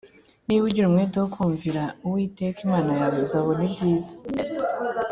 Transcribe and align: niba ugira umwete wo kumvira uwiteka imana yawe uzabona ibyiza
niba 0.47 0.63
ugira 0.67 0.85
umwete 0.87 1.15
wo 1.19 1.27
kumvira 1.35 1.83
uwiteka 2.05 2.57
imana 2.67 2.89
yawe 2.99 3.17
uzabona 3.25 3.61
ibyiza 3.69 4.13